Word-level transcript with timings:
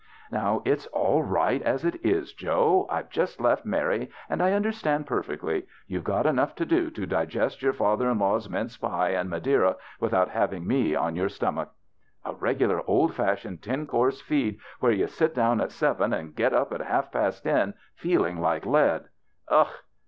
"Now, 0.31 0.63
it's 0.65 0.87
all 0.87 1.21
right 1.21 1.61
as 1.61 1.85
it 1.85 2.03
is, 2.03 2.33
Joe. 2.33 2.87
I've 2.89 3.11
just 3.11 3.39
left 3.39 3.67
Mary, 3.67 4.09
and 4.31 4.41
I 4.41 4.51
understand 4.53 5.05
perfectly. 5.05 5.67
You've 5.85 6.03
got 6.03 6.25
enough 6.25 6.55
to 6.55 6.65
do 6.65 6.89
to 6.89 7.05
digest 7.05 7.61
your 7.61 7.73
father 7.73 8.09
in 8.09 8.17
law's 8.17 8.49
mince 8.49 8.75
pie 8.77 9.09
and 9.09 9.29
Madeira 9.29 9.75
without 9.99 10.29
having 10.29 10.65
me 10.65 10.95
on 10.95 11.15
your 11.15 11.29
stomach." 11.29 11.69
"A 12.25 12.33
regular 12.33 12.81
old 12.89 13.13
fashioned 13.13 13.61
ten 13.61 13.85
course 13.85 14.21
feed, 14.21 14.57
where 14.79 14.91
you 14.91 15.05
sit 15.05 15.35
doAvn 15.35 15.61
at 15.61 15.69
seven 15.71 16.13
and 16.13 16.35
get 16.35 16.51
up 16.51 16.73
at 16.73 16.81
half 16.81 17.11
past 17.11 17.43
ten 17.43 17.75
feeling 17.95 18.41
like 18.41 18.65
lead. 18.65 19.03
Ugh! 19.49 19.67